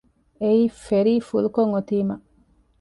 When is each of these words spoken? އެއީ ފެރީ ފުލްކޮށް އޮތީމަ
އެއީ 0.41 0.63
ފެރީ 0.85 1.13
ފުލްކޮށް 1.27 1.73
އޮތީމަ 1.73 2.15